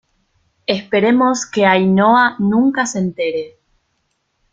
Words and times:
esperemos 0.65 1.45
que 1.45 1.63
Ainhoa 1.63 2.35
nunca 2.39 2.87
se 2.87 2.97
entere 3.05 3.45